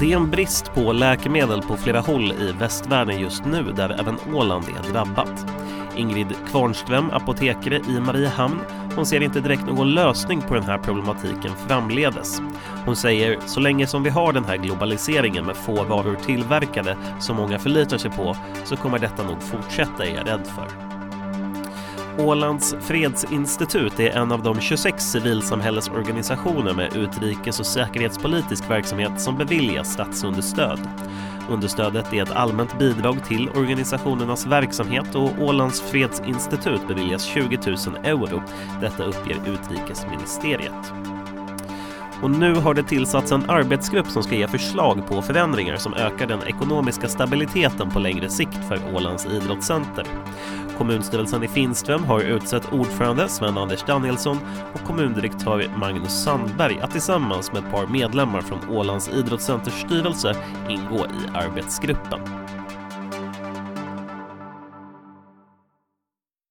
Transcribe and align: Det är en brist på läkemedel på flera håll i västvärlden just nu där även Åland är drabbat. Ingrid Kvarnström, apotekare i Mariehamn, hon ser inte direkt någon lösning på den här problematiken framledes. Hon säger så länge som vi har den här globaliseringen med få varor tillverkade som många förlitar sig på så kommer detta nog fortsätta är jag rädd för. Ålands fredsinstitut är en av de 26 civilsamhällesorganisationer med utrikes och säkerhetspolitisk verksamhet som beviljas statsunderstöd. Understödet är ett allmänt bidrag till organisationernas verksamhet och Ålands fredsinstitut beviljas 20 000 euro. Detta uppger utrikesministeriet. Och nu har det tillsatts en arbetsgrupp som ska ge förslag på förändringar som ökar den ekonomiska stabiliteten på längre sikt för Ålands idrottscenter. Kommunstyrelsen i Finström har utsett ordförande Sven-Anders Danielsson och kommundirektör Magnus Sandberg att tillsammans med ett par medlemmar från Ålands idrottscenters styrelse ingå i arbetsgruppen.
Det 0.00 0.12
är 0.12 0.16
en 0.16 0.30
brist 0.30 0.74
på 0.74 0.92
läkemedel 0.92 1.62
på 1.62 1.76
flera 1.76 2.00
håll 2.00 2.32
i 2.32 2.52
västvärlden 2.58 3.20
just 3.20 3.44
nu 3.44 3.72
där 3.76 4.00
även 4.00 4.34
Åland 4.34 4.64
är 4.68 4.92
drabbat. 4.92 5.46
Ingrid 5.96 6.34
Kvarnström, 6.50 7.10
apotekare 7.10 7.76
i 7.88 8.00
Mariehamn, 8.00 8.60
hon 8.96 9.06
ser 9.06 9.20
inte 9.20 9.40
direkt 9.40 9.66
någon 9.66 9.94
lösning 9.94 10.40
på 10.40 10.54
den 10.54 10.62
här 10.62 10.78
problematiken 10.78 11.52
framledes. 11.68 12.40
Hon 12.84 12.96
säger 12.96 13.38
så 13.46 13.60
länge 13.60 13.86
som 13.86 14.02
vi 14.02 14.10
har 14.10 14.32
den 14.32 14.44
här 14.44 14.56
globaliseringen 14.56 15.46
med 15.46 15.56
få 15.56 15.84
varor 15.84 16.14
tillverkade 16.14 16.96
som 17.20 17.36
många 17.36 17.58
förlitar 17.58 17.98
sig 17.98 18.10
på 18.10 18.36
så 18.64 18.76
kommer 18.76 18.98
detta 18.98 19.22
nog 19.22 19.42
fortsätta 19.42 20.04
är 20.06 20.14
jag 20.14 20.28
rädd 20.28 20.46
för. 20.46 20.85
Ålands 22.18 22.74
fredsinstitut 22.80 24.00
är 24.00 24.10
en 24.10 24.32
av 24.32 24.42
de 24.42 24.60
26 24.60 25.04
civilsamhällesorganisationer 25.04 26.74
med 26.74 26.96
utrikes 26.96 27.60
och 27.60 27.66
säkerhetspolitisk 27.66 28.70
verksamhet 28.70 29.20
som 29.20 29.36
beviljas 29.36 29.92
statsunderstöd. 29.92 30.78
Understödet 31.50 32.12
är 32.12 32.22
ett 32.22 32.36
allmänt 32.36 32.78
bidrag 32.78 33.24
till 33.24 33.48
organisationernas 33.48 34.46
verksamhet 34.46 35.14
och 35.14 35.30
Ålands 35.40 35.80
fredsinstitut 35.80 36.88
beviljas 36.88 37.24
20 37.24 37.58
000 37.66 37.76
euro. 38.04 38.42
Detta 38.80 39.04
uppger 39.04 39.36
utrikesministeriet. 39.46 40.92
Och 42.22 42.30
nu 42.30 42.54
har 42.54 42.74
det 42.74 42.82
tillsatts 42.82 43.32
en 43.32 43.50
arbetsgrupp 43.50 44.06
som 44.06 44.22
ska 44.22 44.34
ge 44.34 44.48
förslag 44.48 45.06
på 45.08 45.22
förändringar 45.22 45.76
som 45.76 45.94
ökar 45.94 46.26
den 46.26 46.42
ekonomiska 46.42 47.08
stabiliteten 47.08 47.90
på 47.90 47.98
längre 47.98 48.28
sikt 48.28 48.68
för 48.68 48.94
Ålands 48.94 49.26
idrottscenter. 49.26 50.06
Kommunstyrelsen 50.78 51.42
i 51.42 51.48
Finström 51.48 52.04
har 52.04 52.20
utsett 52.20 52.72
ordförande 52.72 53.28
Sven-Anders 53.28 53.84
Danielsson 53.86 54.38
och 54.72 54.86
kommundirektör 54.86 55.70
Magnus 55.76 56.22
Sandberg 56.24 56.80
att 56.80 56.90
tillsammans 56.90 57.52
med 57.52 57.64
ett 57.64 57.70
par 57.70 57.86
medlemmar 57.86 58.40
från 58.40 58.70
Ålands 58.70 59.08
idrottscenters 59.08 59.80
styrelse 59.80 60.36
ingå 60.68 61.06
i 61.06 61.36
arbetsgruppen. 61.36 62.20